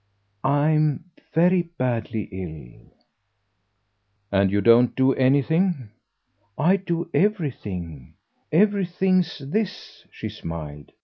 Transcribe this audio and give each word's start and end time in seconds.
"I'm 0.43 1.11
very 1.31 1.61
badly 1.61 2.23
ill." 2.31 2.91
"And 4.31 4.49
you 4.49 4.59
don't 4.59 4.95
do 4.95 5.13
anything?" 5.13 5.89
"I 6.57 6.77
do 6.77 7.07
everything. 7.13 8.15
Everything's 8.51 9.37
THIS," 9.37 10.07
she 10.09 10.27
smiled. 10.27 10.91